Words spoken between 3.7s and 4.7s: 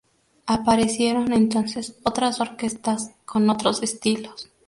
estilos.